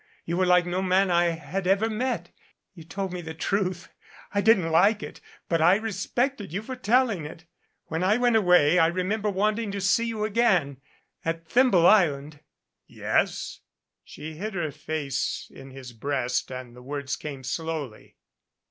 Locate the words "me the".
3.13-3.35